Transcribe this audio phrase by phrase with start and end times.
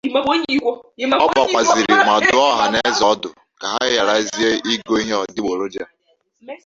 [1.25, 5.85] Ọ kpọkwàzịrị ma dụọ ọhaneze ọdụ ka ha gharazie igo ihe adịgboloja